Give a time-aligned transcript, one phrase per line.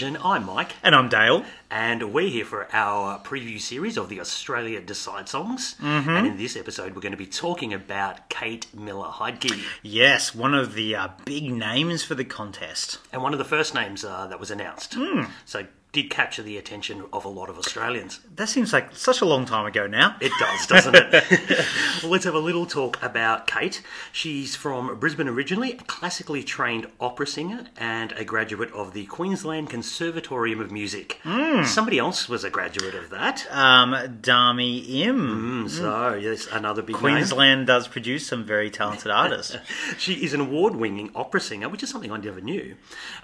[0.00, 0.74] I'm Mike.
[0.84, 1.44] And I'm Dale.
[1.72, 5.74] And we're here for our preview series of the Australia Decide songs.
[5.82, 6.10] Mm-hmm.
[6.10, 9.60] And in this episode, we're going to be talking about Kate Miller Heidke.
[9.82, 12.98] Yes, one of the uh, big names for the contest.
[13.12, 14.92] And one of the first names uh, that was announced.
[14.92, 15.30] Mm.
[15.44, 18.20] So did capture the attention of a lot of Australians.
[18.36, 20.16] That seems like such a long time ago now.
[20.20, 21.12] It does, doesn't it?
[21.12, 21.62] well,
[22.10, 23.82] let's have a little talk about Kate.
[24.12, 29.70] She's from Brisbane originally, a classically trained opera singer and a graduate of the Queensland
[29.70, 31.20] Conservatorium of Music.
[31.24, 31.64] Mm.
[31.64, 33.46] Somebody else was a graduate of that.
[33.50, 35.64] Um, Dami Im.
[35.64, 37.66] Mm, so, yes, another big Queensland name.
[37.66, 39.56] does produce some very talented artists.
[39.98, 42.76] she is an award-winning opera singer, which is something I never knew,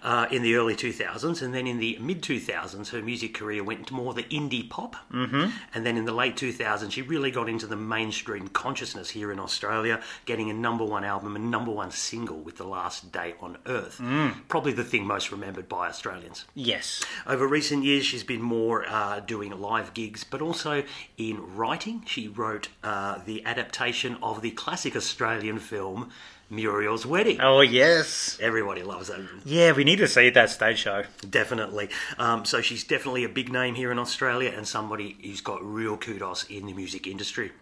[0.03, 1.43] uh, in the early 2000s.
[1.43, 4.97] And then in the mid-2000s, 2000s, her music career went into more the indie pop.
[5.13, 5.51] Mm-hmm.
[5.75, 9.39] And then in the late 2000s, she really got into the mainstream consciousness here in
[9.39, 13.59] Australia, getting a number one album and number one single with The Last Day on
[13.67, 13.99] Earth.
[14.01, 14.49] Mm.
[14.49, 16.45] Probably the thing most remembered by Australians.
[16.55, 17.03] Yes.
[17.27, 20.85] Over recent years, she's been more uh, doing live gigs, but also
[21.17, 22.03] in writing.
[22.07, 26.11] She wrote uh, the adaptation of the classic Australian film
[26.55, 27.41] Muriel's Wedding.
[27.41, 28.39] Oh, yes.
[28.41, 29.21] Everybody loves that.
[29.45, 31.05] Yeah, we need to see that stage show.
[31.29, 31.89] Definitely.
[32.19, 35.97] Um, so she's definitely a big name here in Australia and somebody who's got real
[35.97, 37.53] kudos in the music industry.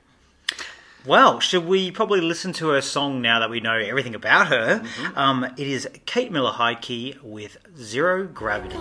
[1.05, 4.81] Well, should we probably listen to her song now that we know everything about her?
[4.81, 5.19] Mm-hmm.
[5.19, 8.77] Um, it is Kate Miller Heidke with Zero Gravity.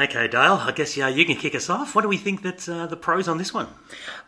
[0.00, 0.54] Okay, Dale.
[0.54, 1.94] I guess yeah, you can kick us off.
[1.94, 3.68] What do we think that uh, the pros on this one?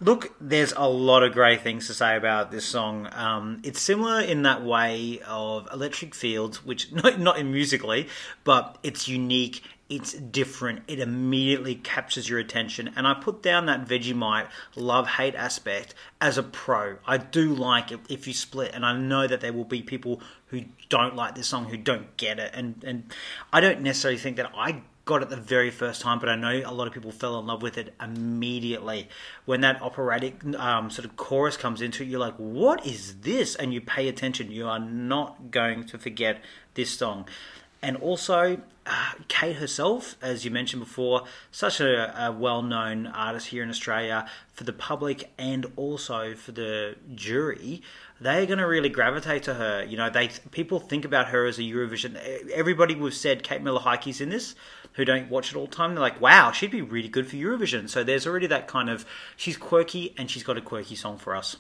[0.00, 3.08] Look, there's a lot of great things to say about this song.
[3.12, 8.08] Um, it's similar in that way of Electric Fields, which not not in musically,
[8.44, 9.62] but it's unique.
[9.88, 10.82] It's different.
[10.86, 12.92] It immediately captures your attention.
[12.94, 16.98] And I put down that Vegemite love hate aspect as a pro.
[17.04, 20.22] I do like it if you split, and I know that there will be people
[20.46, 22.52] who don't like this song, who don't get it.
[22.54, 23.12] And, and
[23.52, 26.62] I don't necessarily think that I got it the very first time, but I know
[26.64, 29.08] a lot of people fell in love with it immediately.
[29.44, 33.56] When that operatic um, sort of chorus comes into it, you're like, what is this?
[33.56, 34.52] And you pay attention.
[34.52, 36.40] You are not going to forget
[36.74, 37.26] this song.
[37.82, 43.48] And also, uh, Kate herself, as you mentioned before, such a, a well known artist
[43.48, 47.82] here in Australia for the public and also for the jury
[48.20, 49.84] they're going to really gravitate to her.
[49.84, 52.16] You know, they people think about her as a Eurovision.
[52.50, 54.54] Everybody we've said Kate Miller Heidke's in this,
[54.94, 55.94] who don't watch it all the time.
[55.94, 57.88] They're like, wow, she'd be really good for Eurovision.
[57.88, 59.04] So there's already that kind of
[59.36, 61.56] she's quirky and she's got a quirky song for us.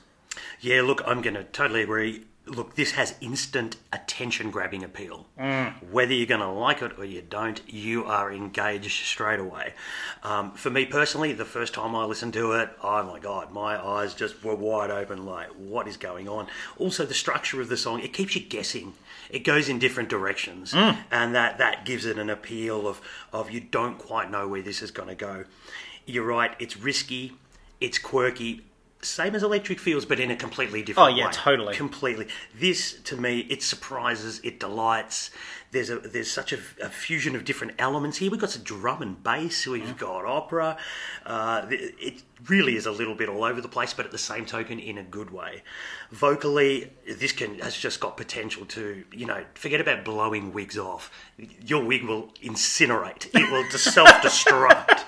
[0.60, 3.76] Yeah, look, I'm going to totally agree look, this has instant
[4.20, 5.26] attention grabbing appeal.
[5.38, 5.90] Mm.
[5.90, 9.72] Whether you're going to like it or you don't, you are engaged straight away.
[10.22, 13.82] Um, for me personally, the first time I listened to it, oh my God, my
[13.82, 16.48] eyes just were wide open like, what is going on?
[16.76, 18.92] Also, the structure of the song, it keeps you guessing.
[19.30, 20.98] It goes in different directions, mm.
[21.10, 23.00] and that, that gives it an appeal of,
[23.32, 25.44] of you don't quite know where this is going to go.
[26.04, 27.32] You're right, it's risky,
[27.80, 28.66] it's quirky,
[29.02, 31.32] same as electric fields, but in a completely different oh, yeah, way.
[31.32, 31.74] totally.
[31.74, 32.28] Completely.
[32.54, 35.30] This, to me, it surprises, it delights.
[35.72, 38.30] There's a there's such a, a fusion of different elements here.
[38.30, 39.66] We've got some drum and bass.
[39.68, 39.98] We've mm.
[39.98, 40.76] got opera.
[41.24, 44.46] Uh, it really is a little bit all over the place, but at the same
[44.46, 45.62] token, in a good way.
[46.10, 51.12] Vocally, this can has just got potential to you know forget about blowing wigs off.
[51.64, 53.28] Your wig will incinerate.
[53.32, 55.04] It will self destruct.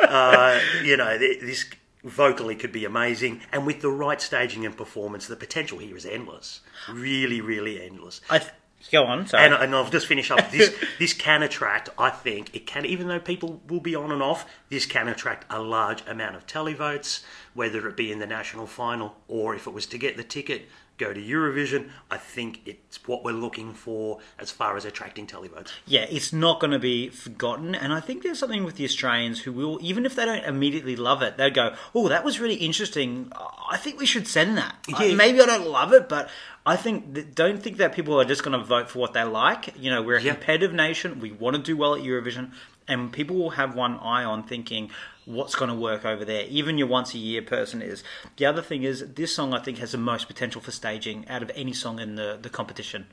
[0.00, 1.66] uh, you know this
[2.06, 6.06] vocally could be amazing, and with the right staging and performance, the potential here is
[6.06, 6.60] endless.
[6.88, 8.20] Really, really endless.
[8.30, 8.52] I th-
[8.92, 9.44] go on, sorry.
[9.44, 10.40] And, and I'll just finish up.
[10.50, 11.88] This this can attract.
[11.98, 14.46] I think it can, even though people will be on and off.
[14.70, 17.22] This can attract a large amount of televotes,
[17.54, 20.68] whether it be in the national final or if it was to get the ticket
[20.98, 21.90] go to Eurovision.
[22.10, 25.70] I think it's what we're looking for as far as attracting televotes.
[25.86, 27.74] Yeah, it's not going to be forgotten.
[27.74, 30.96] And I think there's something with the Australians who will, even if they don't immediately
[30.96, 33.32] love it, they'll go, oh, that was really interesting.
[33.70, 34.76] I think we should send that.
[34.88, 35.14] Yeah.
[35.14, 36.30] maybe I don't love it, but
[36.64, 39.74] I think don't think that people are just going to vote for what they like.
[39.78, 41.20] You know, we're a competitive nation.
[41.20, 42.52] We want to do well at Eurovision,
[42.88, 44.90] and people will have one eye on thinking
[45.26, 46.46] what's going to work over there.
[46.46, 48.02] Even your once a year person is.
[48.36, 51.42] The other thing is this song I think has the most potential for staging out
[51.42, 53.06] of any song in the the competition.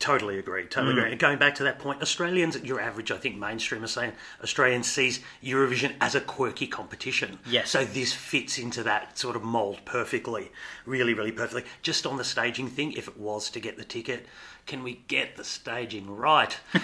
[0.00, 0.66] Totally agree.
[0.66, 0.98] Totally mm.
[0.98, 1.10] agree.
[1.12, 4.12] And going back to that point, Australians, your average, I think, mainstream are saying
[4.42, 7.38] Australians sees Eurovision as a quirky competition.
[7.48, 7.70] Yes.
[7.70, 10.50] So this fits into that sort of mould perfectly,
[10.84, 11.64] really, really perfectly.
[11.80, 14.26] Just on the staging thing, if it was to get the ticket,
[14.66, 16.56] can we get the staging right?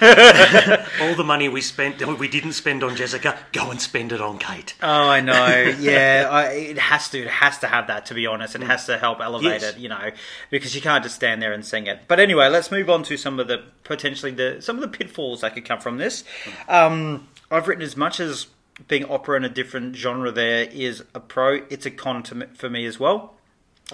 [1.01, 4.39] All the money we spent, we didn't spend on Jessica, go and spend it on
[4.39, 4.75] Kate.
[4.83, 5.75] Oh, I know.
[5.81, 7.21] Yeah, I, it has to.
[7.23, 8.07] It has to have that.
[8.07, 9.75] To be honest, it has to help elevate Yes.
[9.75, 9.79] it.
[9.79, 10.11] You know,
[10.51, 12.01] because you can't just stand there and sing it.
[12.07, 15.41] But anyway, let's move on to some of the potentially the some of the pitfalls
[15.41, 16.25] that could come from this.
[16.69, 18.49] Um, I've written as much as
[18.89, 20.31] being opera in a different genre.
[20.31, 21.63] There is a pro.
[21.71, 23.35] It's a con to for me as well.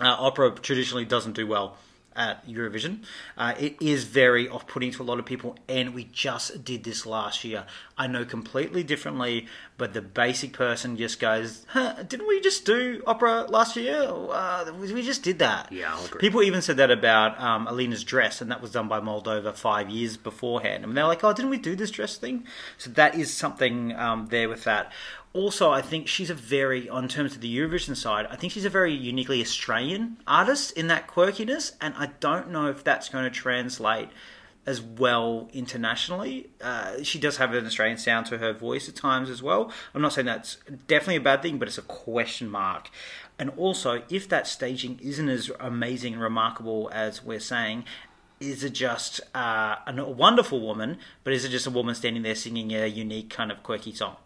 [0.00, 1.76] Uh, opera traditionally doesn't do well
[2.16, 3.00] at Eurovision.
[3.36, 6.84] Uh, it is very off putting to a lot of people, and we just did
[6.84, 7.64] this last year.
[7.98, 9.46] I know completely differently,
[9.78, 14.02] but the basic person just goes, huh, Didn't we just do opera last year?
[14.02, 15.70] Uh, we just did that.
[15.70, 15.98] Yeah.
[16.18, 19.90] People even said that about um, Elina's dress, and that was done by Moldova five
[19.90, 20.84] years beforehand.
[20.84, 22.44] And they're like, Oh, didn't we do this dress thing?
[22.78, 24.92] So that is something um, there with that
[25.36, 28.64] also, I think she's a very, on terms of the Eurovision side, I think she's
[28.64, 33.24] a very uniquely Australian artist in that quirkiness, and I don't know if that's going
[33.24, 34.08] to translate
[34.66, 36.50] as well internationally.
[36.60, 39.72] Uh, she does have an Australian sound to her voice at times as well.
[39.94, 40.58] I'm not saying that's
[40.88, 42.90] definitely a bad thing, but it's a question mark.
[43.38, 47.84] And also, if that staging isn't as amazing and remarkable as we're saying,
[48.40, 52.34] is it just uh, a wonderful woman, but is it just a woman standing there
[52.34, 54.16] singing a unique kind of quirky song?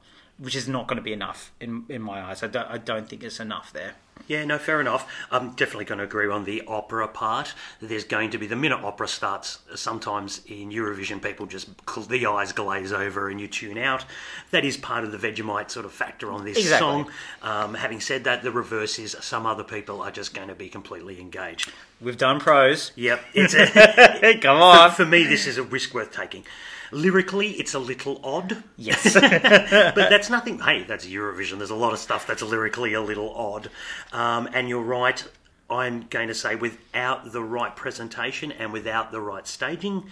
[0.41, 2.43] which is not going to be enough in in my eyes.
[2.43, 3.95] I don't I don't think it's enough there.
[4.27, 5.11] Yeah, no, fair enough.
[5.31, 7.55] I'm definitely going to agree on the opera part.
[7.81, 9.59] There's going to be the minute opera starts.
[9.75, 11.69] Sometimes in Eurovision, people just
[12.09, 14.05] the eyes glaze over and you tune out.
[14.51, 16.79] That is part of the Vegemite sort of factor on this Exactly.
[16.79, 17.11] song.
[17.43, 20.69] Um, having said that, the reverse is some other people are just going to be
[20.69, 21.73] completely engaged.
[22.01, 22.93] We've done pros.
[22.97, 23.67] Yep, it's a,
[24.41, 24.91] Come for, on.
[24.93, 25.25] for me.
[25.25, 26.45] This is a risk worth taking.
[26.93, 28.65] Lyrically, it's a little odd.
[28.77, 29.15] Yes.
[29.15, 30.59] but that's nothing.
[30.59, 31.59] Hey, that's Eurovision.
[31.59, 33.71] There's a lot of stuff that's lyrically a little odd.
[34.13, 35.25] Um, and you're right.
[35.69, 40.07] I'm going to say, without the right presentation and without the right staging,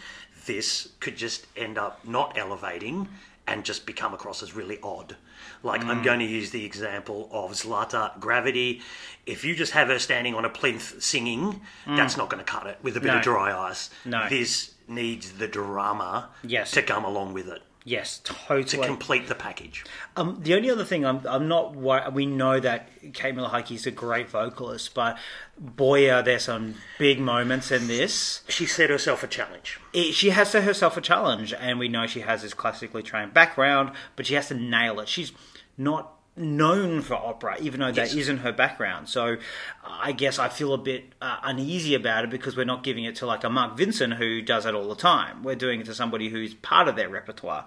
[0.46, 3.08] this could just end up not elevating
[3.46, 5.16] and just become across as really odd.
[5.64, 5.88] Like, Mm.
[5.88, 8.82] I'm going to use the example of Zlata Gravity.
[9.26, 12.66] If you just have her standing on a plinth singing, that's not going to cut
[12.66, 13.12] it with a bit Mm.
[13.14, 13.18] No.
[13.18, 13.90] of dry ice.
[14.04, 14.28] No.
[14.28, 16.70] This needs the drama Yes.
[16.72, 18.64] to come along with it yes, totally.
[18.64, 19.84] to complete the package.
[20.16, 21.74] Um, the only other thing I'm, I'm not.
[21.74, 25.16] wor- We know that Kate Miller is a great vocalist, but
[25.58, 28.42] boy, are there some big moments in this.
[28.48, 29.80] She set herself a challenge.
[29.92, 33.32] It, she has set herself a challenge, and we know she has this classically trained
[33.34, 35.08] background, but she has to nail it.
[35.08, 35.32] She's
[35.76, 38.12] not known for opera, even though Yes.
[38.12, 39.08] that isn't her background.
[39.08, 39.36] So
[39.84, 43.16] I guess I feel a bit uh, uneasy about it because we're not giving it
[43.16, 45.42] to like a Mark Vincent who does it all the time.
[45.42, 47.64] We're doing it to somebody who's part of their repertoire.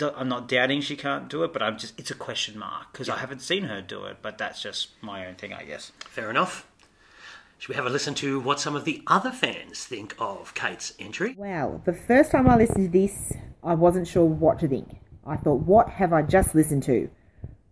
[0.00, 3.08] I'm not doubting she can't do it, but I'm just it's a question mark because
[3.08, 4.18] I haven't seen her do it.
[4.22, 5.92] But that's just my own thing, I guess.
[6.00, 6.66] Fair enough.
[7.58, 10.92] Should we have a listen to what some of the other fans think of Kate's
[10.98, 11.34] entry?
[11.38, 13.32] Wow, the first time I listened to this,
[13.62, 14.88] I wasn't sure what to think.
[15.26, 17.08] I thought, what have I just listened to?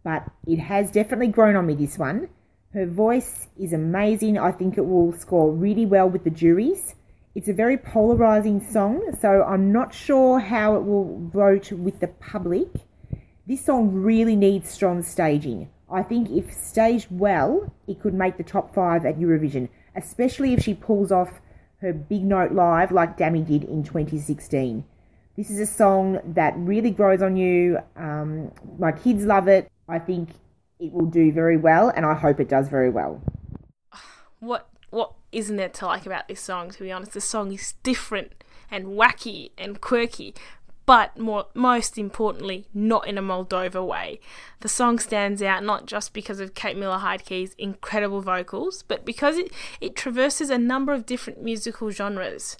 [0.04, 2.28] But it has definitely grown on me, this one.
[2.74, 4.38] Her voice is amazing.
[4.38, 6.94] I think it will score really well with the juries.
[7.34, 12.08] It's a very polarizing song, so I'm not sure how it will vote with the
[12.08, 12.68] public.
[13.46, 15.70] This song really needs strong staging.
[15.90, 20.62] I think if staged well, it could make the top five at Eurovision, especially if
[20.62, 21.40] she pulls off
[21.80, 24.84] her big note live like Dami did in 2016.
[25.34, 27.78] This is a song that really grows on you.
[27.96, 29.71] Um, my kids love it.
[29.88, 30.30] I think
[30.78, 33.22] it will do very well, and I hope it does very well.
[34.40, 37.12] what what isn't there to like about this song to be honest?
[37.12, 40.34] The song is different and wacky and quirky
[40.84, 44.20] but more most importantly not in a moldova way.
[44.60, 49.38] The song stands out not just because of kate miller heidke's incredible vocals but because
[49.38, 52.56] it, it traverses a number of different musical genres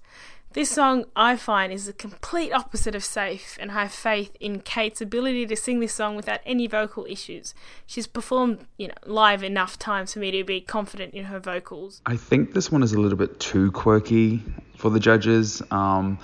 [0.54, 4.61] this song, I find, is the complete opposite of safe, and I have faith in
[4.61, 7.54] Kate's ability to sing this song without any vocal issues.
[7.87, 12.00] She's performed, you know, live enough times for me to be confident in her vocals.
[12.06, 14.42] I think this one is a little bit too quirky
[14.76, 16.18] for the judges, um,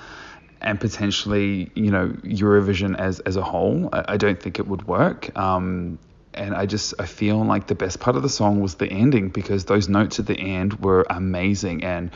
[0.60, 3.88] and potentially, you know, Eurovision as as a whole.
[3.92, 5.36] I, I don't think it would work.
[5.38, 5.98] Um,
[6.34, 9.28] and I just I feel like the best part of the song was the ending
[9.28, 12.10] because those notes at the end were amazing and.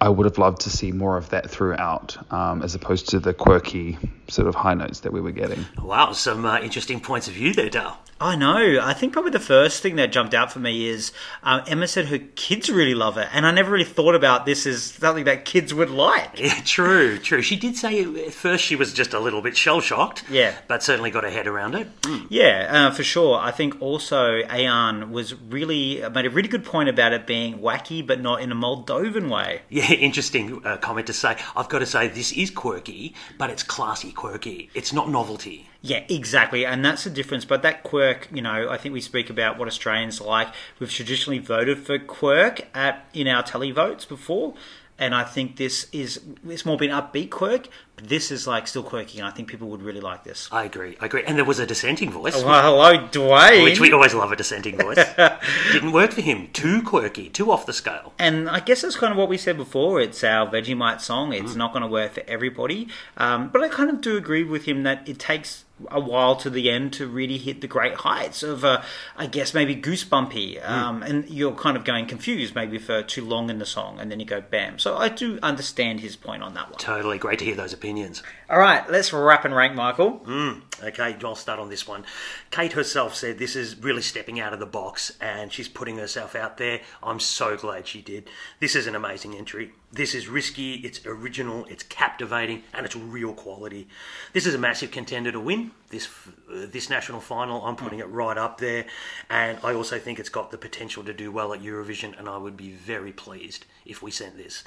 [0.00, 3.32] I would have loved to see more of that throughout, um, as opposed to the
[3.32, 5.64] quirky sort of high notes that we were getting.
[5.80, 7.96] Wow, some uh, interesting points of view there, Dale.
[8.22, 8.78] I know.
[8.80, 11.10] I think probably the first thing that jumped out for me is
[11.42, 14.64] um, Emma said her kids really love it, and I never really thought about this
[14.64, 16.38] as something that kids would like.
[16.38, 17.42] Yeah, true, true.
[17.42, 20.24] She did say at first she was just a little bit shell shocked.
[20.30, 20.54] Yeah.
[20.68, 21.88] But certainly got her head around it.
[22.02, 22.26] Mm.
[22.30, 23.38] Yeah, uh, for sure.
[23.38, 28.06] I think also Ayan was really made a really good point about it being wacky,
[28.06, 29.51] but not in a Moldovan way.
[29.68, 31.36] Yeah, interesting uh, comment to say.
[31.56, 34.70] I've got to say this is quirky, but it's classy quirky.
[34.74, 35.68] It's not novelty.
[35.80, 37.44] Yeah, exactly, and that's the difference.
[37.44, 40.48] But that quirk, you know, I think we speak about what Australians like.
[40.78, 44.54] We've traditionally voted for quirk at in our televotes before,
[45.02, 47.66] and I think this is it's more been upbeat quirk.
[47.96, 50.48] But this is like still quirky, and I think people would really like this.
[50.52, 50.96] I agree.
[51.00, 51.24] I agree.
[51.26, 52.34] And there was a dissenting voice.
[52.36, 53.64] Oh, well, hello, Dwayne.
[53.64, 55.04] Which we always love a dissenting voice.
[55.72, 56.48] Didn't work for him.
[56.52, 57.28] Too quirky.
[57.28, 58.14] Too off the scale.
[58.16, 60.00] And I guess that's kind of what we said before.
[60.00, 61.32] It's our Vegemite song.
[61.32, 61.56] It's mm.
[61.56, 62.86] not going to work for everybody.
[63.16, 66.50] Um, but I kind of do agree with him that it takes a while to
[66.50, 68.82] the end to really hit the great heights of, uh,
[69.16, 70.66] I guess, maybe goosebumpy.
[70.68, 71.08] Um, mm.
[71.08, 74.20] And you're kind of going confused maybe for too long in the song, and then
[74.20, 74.78] you go bam.
[74.78, 76.78] So I do understand his point on that one.
[76.78, 77.18] Totally.
[77.18, 78.22] Great to hear those opinions.
[78.48, 80.20] All right, let's wrap and rank, Michael.
[80.20, 82.04] Mm, okay, I'll start on this one.
[82.50, 86.34] Kate herself said this is really stepping out of the box and she's putting herself
[86.34, 86.80] out there.
[87.02, 88.28] I'm so glad she did.
[88.60, 89.72] This is an amazing entry.
[89.92, 93.88] This is risky, it's original, it's captivating, and it's real quality.
[94.32, 96.08] This is a massive contender to win this
[96.50, 97.62] uh, this national final.
[97.62, 98.86] I'm putting it right up there,
[99.28, 102.38] and I also think it's got the potential to do well at Eurovision, and I
[102.38, 104.64] would be very pleased if we sent this.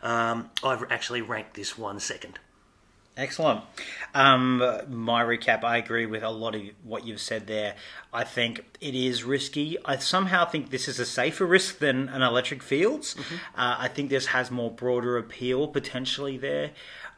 [0.00, 2.38] Um, I've actually ranked this one second.
[3.18, 3.62] Excellent.
[4.14, 4.58] Um,
[4.88, 7.74] my recap, I agree with a lot of what you've said there.
[8.12, 9.76] I think it is risky.
[9.84, 13.16] I somehow think this is a safer risk than an electric fields.
[13.16, 13.34] Mm-hmm.
[13.56, 16.70] Uh, I think this has more broader appeal potentially there.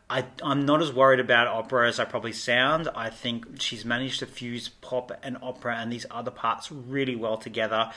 [0.09, 2.89] I, am not as worried about opera as I probably sound.
[2.97, 7.37] I think she's managed to fuse pop and opera and these other parts really well
[7.37, 7.93] together.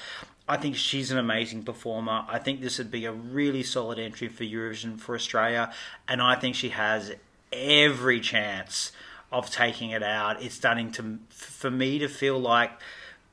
[0.48, 2.26] I think she's an amazing performer.
[2.28, 5.72] I think this would be a really solid entry for Eurovision for Australia,
[6.06, 7.14] and I think she has
[7.54, 8.92] every chance
[9.32, 10.42] of taking it out.
[10.42, 12.72] It's starting to, for me to feel like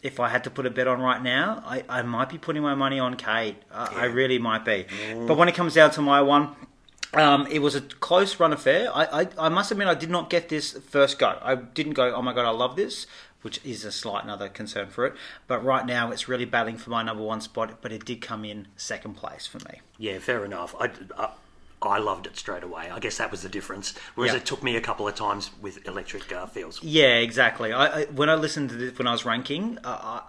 [0.03, 2.63] if I had to put a bet on right now, I, I might be putting
[2.63, 3.57] my money on Kate.
[3.71, 3.99] Uh, yeah.
[3.99, 4.87] I really might be.
[4.89, 5.27] Mm.
[5.27, 6.57] But when it comes down to my one,
[7.13, 8.91] um, it was a close run affair.
[8.95, 11.39] I, I, I must admit, I did not get this first go.
[11.43, 13.07] I didn't go, oh my god, I love this,
[13.43, 15.15] which is a slight another concern for it.
[15.47, 18.45] But right now, it's really battling for my number one spot, but it did come
[18.45, 19.81] in second place for me.
[19.99, 20.75] Yeah, fair enough.
[20.81, 21.31] I, I
[21.83, 22.91] I loved it straight away.
[22.91, 23.95] I guess that was the difference.
[24.15, 26.83] Whereas it took me a couple of times with electric uh, fields.
[26.83, 27.73] Yeah, exactly.
[27.73, 30.21] I, I, when I listened to this when I was ranking, uh,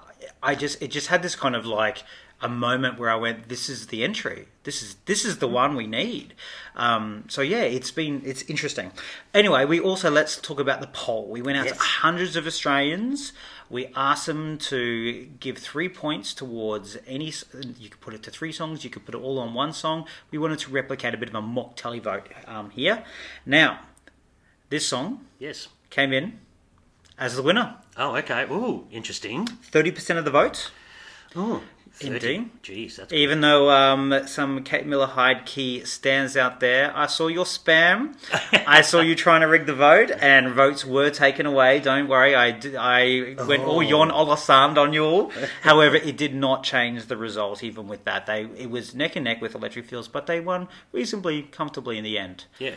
[0.43, 2.03] I, I just it just had this kind of like
[2.41, 4.48] a moment where I went, "This is the entry.
[4.63, 6.34] This is this is the one we need."
[6.75, 8.91] Um, so yeah, it's been it's interesting.
[9.34, 11.27] Anyway, we also let's talk about the poll.
[11.27, 11.77] We went out yes.
[11.77, 13.34] to hundreds of Australians.
[13.71, 17.33] We asked them to give three points towards any.
[17.79, 18.83] You could put it to three songs.
[18.83, 20.05] You could put it all on one song.
[20.29, 23.05] We wanted to replicate a bit of a mock televote um, here.
[23.45, 23.79] Now,
[24.69, 26.41] this song, yes, came in
[27.17, 27.77] as the winner.
[27.95, 28.43] Oh, okay.
[28.51, 29.47] Ooh, interesting.
[29.47, 30.69] Thirty percent of the vote.
[31.33, 31.63] Oh,
[32.00, 32.50] Indeed.
[32.63, 37.45] Jeez, that's Even though um, some Kate Miller Heidke stands out there, I saw your
[37.45, 38.15] spam.
[38.65, 41.79] I saw you trying to rig the vote, and votes were taken away.
[41.79, 45.31] Don't worry, I, I went all Jon Ola Sand on you all.
[45.62, 47.63] However, it did not change the result.
[47.63, 50.67] Even with that, they it was neck and neck with Electric Fields, but they won
[50.91, 52.45] reasonably comfortably in the end.
[52.60, 52.71] Yeah,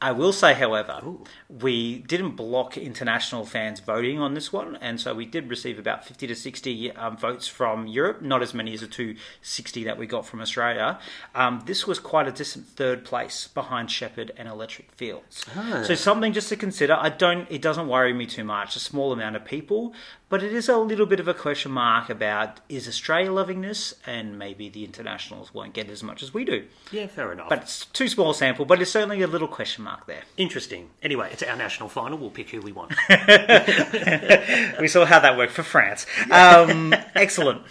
[0.00, 1.24] I will say, however, Ooh.
[1.48, 6.04] we didn't block international fans voting on this one, and so we did receive about
[6.04, 10.06] 50 to 60 um, votes from Europe, not as many as the 260 that we
[10.06, 10.98] got from Australia.
[11.34, 15.46] Um, this was quite a distant third place behind Sheppard and Electric Fields.
[15.56, 15.82] Oh.
[15.84, 16.94] So something just to consider.
[17.00, 17.50] I don't.
[17.50, 18.76] It doesn't worry me too much.
[18.76, 19.94] A small amount of people,
[20.28, 23.94] but it is a little bit of a question mark about is Australia loving this,
[24.06, 26.66] and maybe the internationals won't get as much as we do.
[26.92, 27.48] Yeah, fair enough.
[27.48, 28.66] But it's too small a sample.
[28.66, 30.22] But it's certainly a little question mark there.
[30.36, 30.90] Interesting.
[31.02, 32.18] Anyway, it's our national final.
[32.18, 32.90] We'll pick who we want.
[34.80, 36.06] we saw how that worked for France.
[36.30, 37.62] Um, excellent.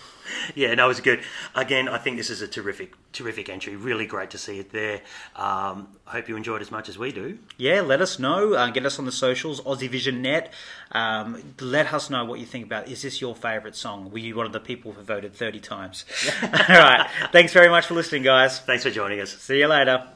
[0.56, 1.20] yeah, no, it was good.
[1.56, 3.76] Again, I think this is a terrific, terrific entry.
[3.76, 5.02] Really great to see it there.
[5.36, 7.38] Um, I hope you enjoyed as much as we do.
[7.58, 8.54] Yeah, let us know.
[8.54, 10.54] Uh, get us on the socials, Aussie Vision Net.
[10.94, 12.88] Um, let us know what you think about.
[12.88, 14.10] Is this your favourite song?
[14.10, 16.06] Were you one of the people who voted thirty times?
[16.42, 17.10] All right.
[17.32, 18.60] Thanks very much for listening, guys.
[18.60, 19.32] Thanks for joining us.
[19.38, 20.08] See you later.